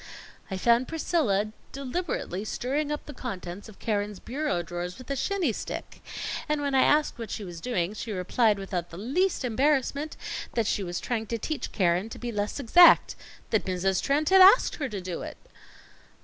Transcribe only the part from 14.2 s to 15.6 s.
had asked her to do it."